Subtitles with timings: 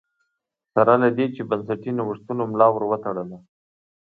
[0.73, 3.37] سره له دې چې بنسټي نوښتونو ملا ور وتړله